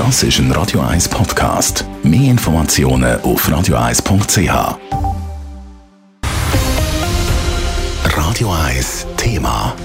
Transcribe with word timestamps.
Das 0.00 0.22
ist 0.22 0.38
ein 0.38 0.50
Radio 0.52 0.80
1 0.80 1.10
Podcast. 1.10 1.84
Mehr 2.02 2.30
Informationen 2.30 3.20
auf 3.20 3.46
radio1.ch. 3.46 4.78
Radio 8.16 8.50
1 8.50 9.06
Thema. 9.18 9.76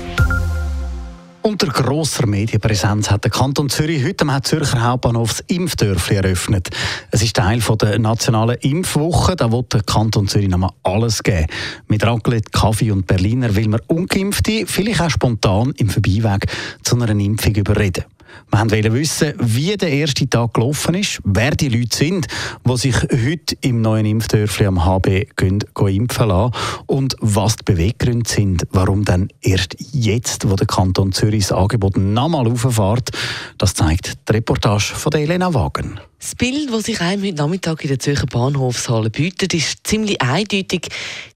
Unter 1.41 1.67
grosser 1.67 2.25
Medienpräsenz 2.28 3.12
hat 3.12 3.25
der 3.25 3.31
Kanton 3.31 3.70
Zürich 3.70 4.05
heute 4.05 4.25
am 4.25 4.41
Zürcher 4.41 4.81
Hauptbahnhof 4.81 5.32
das 5.32 5.39
Impfdörfli 5.48 6.16
eröffnet. 6.16 6.70
Es 7.11 7.21
ist 7.21 7.36
Teil 7.36 7.59
der 7.59 8.00
nationalen 8.00 8.55
Impfwoche. 8.61 9.36
Da 9.36 9.52
wird 9.52 9.73
der 9.73 9.84
Kanton 9.84 10.29
Zürich 10.29 10.47
nochmal 10.47 10.71
alles 10.84 11.23
geben. 11.23 11.47
Mit 11.89 12.05
Raclette, 12.05 12.52
Kaffee 12.52 12.91
und 12.91 13.05
Berliner 13.05 13.54
will 13.54 13.68
man 13.68 13.82
Ungeimpfte 13.88 14.63
vielleicht 14.66 15.02
auch 15.02 15.09
spontan 15.09 15.73
im 15.75 15.89
Vorbeiweg 15.89 16.47
zu 16.84 16.95
einer 16.95 17.09
Impfung 17.09 17.54
überreden. 17.54 18.05
Wir 18.52 18.71
wollten 18.71 18.93
wissen, 18.93 19.33
wie 19.39 19.75
der 19.75 19.89
erste 19.89 20.29
Tag 20.29 20.54
gelaufen 20.54 20.95
ist, 20.95 21.20
wer 21.23 21.52
die 21.52 21.70
Leute 21.70 21.95
sind, 21.95 22.27
die 22.63 22.77
sich 22.77 22.95
heute 22.95 23.57
im 23.62 23.81
neuen 23.81 24.05
Impfdörfli 24.05 24.66
am 24.66 24.85
HB 24.85 25.27
gehen, 25.35 25.59
gehen 25.73 25.88
impfen 25.88 26.27
lassen 26.30 26.53
und 26.85 27.16
was 27.20 27.57
die 27.57 27.63
Beweggründe 27.63 28.29
sind, 28.29 28.67
warum 28.71 29.03
dann 29.03 29.29
erst 29.41 29.76
jetzt, 29.91 30.49
wo 30.49 30.55
der 30.55 30.67
Kanton 30.67 31.12
Zürich 31.12 31.48
das 31.48 31.52
Angebot 31.52 31.98
nochmal 31.98 32.48
auffährt. 32.48 33.09
Das 33.57 33.73
zeigt 33.73 34.13
die 34.29 34.34
Reportage 34.34 34.93
von 34.95 35.13
Elena 35.13 35.54
Wagen. 35.54 35.99
Das 36.26 36.34
Bild, 36.34 36.73
das 36.73 36.85
sich 36.85 37.02
einem 37.02 37.23
heute 37.23 37.35
Nachmittag 37.35 37.84
in 37.84 37.90
der 37.90 37.99
Zürcher 37.99 38.26
Bahnhofshalle 38.26 39.12
bietet, 39.12 39.54
ist 39.54 39.85
ziemlich 39.85 40.21
eindeutig. 40.23 40.88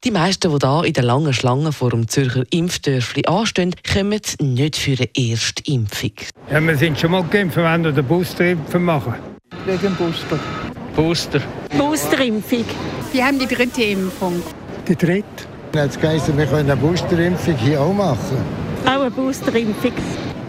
Die 0.03 0.09
meisten, 0.09 0.51
die 0.51 0.67
hier 0.67 0.83
in 0.83 0.93
der 0.93 1.03
langen 1.03 1.31
Schlange 1.31 1.71
vor 1.71 1.91
dem 1.91 2.07
Zürcher 2.07 2.43
Impfdörfli 2.49 3.25
anstehen, 3.25 3.75
kommen 3.93 4.19
nicht 4.41 4.77
für 4.77 4.97
eine 4.97 5.09
erste 5.13 5.61
Impfung. 5.71 6.13
Ja, 6.49 6.59
wir 6.89 6.95
sind 6.95 7.01
schon 7.01 7.11
mal 7.11 7.23
geimpft, 7.23 7.57
wenn 7.57 7.83
wir 7.83 7.91
den 7.91 8.05
Boosterimpfen 8.05 8.83
machen. 8.83 9.13
Wegen 9.67 9.93
Booster. 9.95 10.39
Booster. 10.95 11.39
Boosterimpfung. 11.77 12.65
Wir 13.11 13.25
haben 13.27 13.37
die 13.37 13.45
dritte 13.45 13.83
Impfung. 13.83 14.41
Die 14.87 14.95
dritte? 14.95 15.45
Jetzt 15.75 16.01
heisst 16.01 16.35
wir 16.35 16.47
können 16.47 16.71
eine 16.71 16.75
Boosterimpfung 16.75 17.55
hier 17.57 17.79
auch 17.79 17.93
machen. 17.93 18.37
Auch 18.85 19.01
eine 19.01 19.11
Boosterimpfung. 19.11 19.91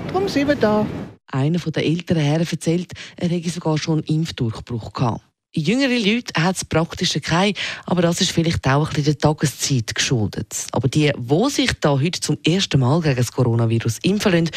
Darum 0.06 0.28
sind 0.28 0.48
wir 0.48 0.55
da. 0.55 0.86
Einer 1.30 1.58
der 1.58 1.84
älteren 1.84 2.22
Herren 2.22 2.47
erzählt, 2.50 2.92
er 3.16 3.28
hätte 3.28 3.50
sogar 3.50 3.77
schon 3.77 3.98
einen 3.98 4.20
Impfdurchbruch 4.20 4.94
gehabt. 4.94 5.20
Jüngere 5.53 5.98
Leute 5.98 6.33
hat 6.41 6.55
es 6.55 6.65
praktisch 6.65 7.19
keinen, 7.23 7.55
aber 7.84 8.03
das 8.03 8.20
ist 8.20 8.31
vielleicht 8.31 8.65
auch 8.69 8.87
ein 8.87 8.95
bisschen 8.95 9.05
der 9.05 9.19
Tageszeit 9.19 9.93
geschuldet. 9.97 10.55
Aber 10.70 10.87
die, 10.87 11.11
die 11.17 11.51
sich 11.51 11.73
da 11.81 11.98
heute 11.98 12.20
zum 12.20 12.39
ersten 12.47 12.79
Mal 12.79 13.01
gegen 13.01 13.17
das 13.17 13.33
Coronavirus 13.33 13.98
impfen 14.03 14.31
lassen, 14.31 14.51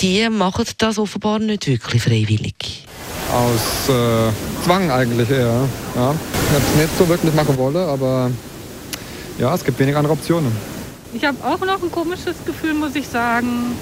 die 0.00 0.28
machen 0.28 0.64
das 0.78 0.98
offenbar 0.98 1.38
nicht 1.38 1.68
wirklich 1.68 2.02
freiwillig. 2.02 2.88
Aus 3.32 3.88
äh, 3.88 4.32
Zwang 4.64 4.90
eigentlich 4.90 5.30
eher. 5.30 5.68
Ja. 5.94 6.12
Ich 6.12 6.50
habe 6.50 6.64
es 6.72 6.76
nicht 6.76 6.98
so 6.98 7.08
wirklich 7.08 7.34
machen 7.34 7.56
wollen, 7.56 7.76
aber 7.88 8.28
ja, 9.38 9.54
es 9.54 9.62
gibt 9.62 9.78
wenig 9.78 9.94
andere 9.94 10.14
Optionen. 10.14 10.50
Ich 11.14 11.24
habe 11.24 11.36
auch 11.44 11.60
noch 11.60 11.80
ein 11.80 11.92
komisches 11.92 12.34
Gefühl, 12.44 12.74
muss 12.74 12.96
ich 12.96 13.06
sagen. 13.06 13.76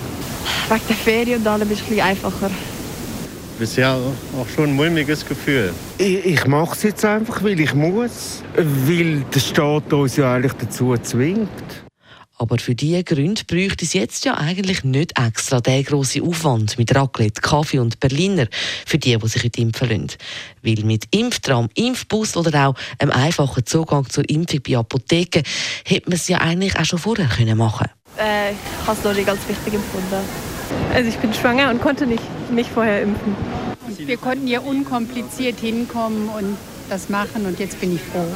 Wegen 0.69 0.83
der 0.89 0.97
Ferien 0.97 1.41
und 1.41 1.47
allem 1.47 1.71
ist 1.71 1.79
es 1.79 1.85
ein 1.85 1.89
bisschen 1.89 2.05
einfacher. 2.05 2.51
Bisher 3.61 3.95
auch 3.95 4.49
schon 4.49 4.71
ein 4.71 4.75
mulmiges 4.75 5.27
Gefühl. 5.27 5.75
Ich, 5.99 6.25
ich 6.25 6.47
mache 6.47 6.75
es 6.75 6.83
jetzt 6.83 7.05
einfach, 7.05 7.45
weil 7.45 7.61
ich 7.61 7.75
muss. 7.75 8.43
Weil 8.57 9.21
der 9.35 9.39
Staat 9.39 9.93
uns 9.93 10.17
ja 10.17 10.33
eigentlich 10.33 10.55
dazu 10.55 10.97
zwingt. 10.97 11.51
Aber 12.39 12.57
für 12.57 12.75
diese 12.75 13.05
Gründe 13.05 13.43
bräuchte 13.47 13.85
es 13.85 13.93
jetzt 13.93 14.25
ja 14.25 14.33
eigentlich 14.39 14.83
nicht 14.83 15.13
extra 15.19 15.61
den 15.61 15.85
grossen 15.85 16.27
Aufwand 16.27 16.79
mit 16.79 16.95
Raclette, 16.95 17.43
Kaffee 17.43 17.81
und 17.81 18.01
Berliner 18.01 18.47
für 18.87 18.97
die, 18.97 19.15
die 19.15 19.29
sich 19.29 19.45
heute 19.45 19.61
impfen 19.61 19.91
lassen. 19.91 20.19
Weil 20.63 20.83
mit 20.85 21.05
Impftram, 21.11 21.69
Impfbus 21.75 22.39
oder 22.39 22.69
auch 22.69 22.75
einem 22.99 23.11
einfachen 23.11 23.67
Zugang 23.67 24.09
zur 24.09 24.27
Impfung 24.31 24.61
bei 24.67 24.79
Apotheken 24.79 25.43
hätte 25.85 26.09
man 26.09 26.17
es 26.17 26.29
ja 26.29 26.39
eigentlich 26.39 26.79
auch 26.79 26.87
schon 26.87 26.99
vorher 26.99 27.29
können 27.29 27.59
machen 27.59 27.89
äh, 28.17 28.53
Ich 28.53 28.87
habe 28.87 28.99
es 28.99 29.05
noch 29.05 29.15
nicht 29.15 29.27
ganz 29.27 29.47
wichtig 29.47 29.75
empfunden. 29.75 30.50
Also 30.95 31.09
ich 31.09 31.17
bin 31.19 31.33
schwanger 31.35 31.71
und 31.71 31.81
konnte 31.81 32.07
nicht, 32.07 32.23
nicht 32.51 32.71
vorher 32.71 33.03
impfen. 33.03 33.35
Wir 33.99 34.17
konnten 34.17 34.47
hier 34.47 34.65
unkompliziert 34.65 35.61
hinkommen 35.61 36.29
und 36.29 36.57
das 36.89 37.09
machen 37.09 37.47
und 37.47 37.59
jetzt 37.59 37.81
bin 37.81 37.95
ich 37.95 38.01
froh. 38.01 38.27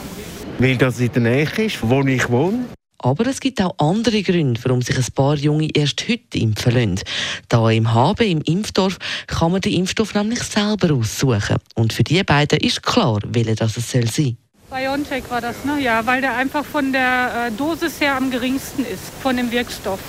Weil 0.58 0.76
das 0.76 1.00
in 1.00 1.12
der 1.12 1.22
Nähe 1.22 1.48
ist, 1.56 1.78
wo 1.82 2.00
ich 2.02 2.28
wohne. 2.30 2.64
Aber 2.98 3.26
es 3.26 3.40
gibt 3.40 3.60
auch 3.60 3.74
andere 3.78 4.22
Gründe, 4.22 4.58
warum 4.64 4.80
sich 4.80 4.96
ein 4.96 5.04
paar 5.14 5.36
Junge 5.36 5.68
erst 5.74 6.08
heute 6.08 6.38
impfen 6.38 6.72
lassen. 6.72 7.00
Da 7.48 7.68
im 7.70 7.92
HB, 7.92 8.20
im 8.22 8.40
Impfdorf, 8.40 8.98
kann 9.26 9.52
man 9.52 9.60
den 9.60 9.74
Impfstoff 9.74 10.14
nämlich 10.14 10.42
selber 10.42 10.94
aussuchen. 10.94 11.58
Und 11.74 11.92
für 11.92 12.02
die 12.02 12.22
beiden 12.24 12.60
ist 12.60 12.82
klar, 12.82 13.18
welcher 13.26 13.56
das 13.56 13.76
es 13.76 13.90
soll 13.90 14.08
sein. 14.08 14.38
BioNTech 14.70 15.24
war 15.28 15.42
das, 15.42 15.64
ne? 15.64 15.80
Ja, 15.80 16.06
weil 16.06 16.22
der 16.22 16.34
einfach 16.34 16.64
von 16.64 16.92
der 16.92 17.48
äh, 17.48 17.52
Dosis 17.52 18.00
her 18.00 18.16
am 18.16 18.30
geringsten 18.30 18.84
ist, 18.84 19.12
von 19.20 19.36
dem 19.36 19.52
Wirkstoff. 19.52 20.00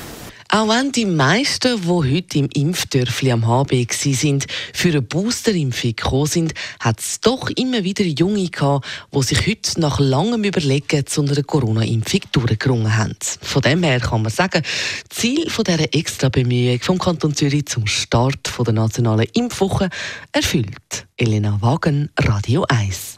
Auch 0.55 0.69
wenn 0.69 0.93
die 0.93 1.05
meisten, 1.05 1.81
die 1.81 1.87
heute 1.89 2.39
im 2.39 2.47
Impfdörfli 2.47 3.29
am 3.29 3.45
HB 3.45 3.71
waren, 3.73 4.39
für 4.71 4.87
eine 4.87 5.01
Boosterimpfung 5.01 5.97
gekommen 5.97 6.27
sind, 6.27 6.53
hat 6.79 7.01
es 7.01 7.19
doch 7.19 7.49
immer 7.49 7.83
wieder 7.83 8.05
Junge 8.05 8.47
gehabt, 8.47 8.87
die 9.13 9.21
sich 9.21 9.47
heute 9.47 9.81
nach 9.81 9.99
langem 9.99 10.45
Überlegen 10.45 11.05
zu 11.05 11.23
einer 11.23 11.43
Corona-Impfung 11.43 12.21
durchgerungen 12.31 12.95
haben. 12.95 13.17
Von 13.41 13.63
dem 13.63 13.83
her 13.83 13.99
kann 13.99 14.21
man 14.21 14.31
sagen, 14.31 14.63
Ziel 15.09 15.43
dieser 15.45 15.93
extra 15.93 16.29
Bemühung 16.29 16.79
vom 16.79 16.99
Kanton 16.99 17.35
Zürich 17.35 17.65
zum 17.65 17.85
Start 17.85 18.49
der 18.57 18.73
nationalen 18.73 19.27
Impfwoche 19.33 19.89
erfüllt. 20.31 21.05
Elena 21.17 21.61
Wagen, 21.61 22.11
Radio 22.17 22.63
1. 22.69 23.17